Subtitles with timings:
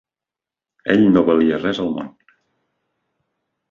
[0.95, 2.11] Ell no valia res al món.